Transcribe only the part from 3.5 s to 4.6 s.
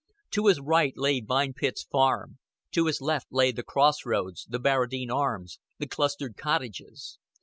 the Cross Roads, the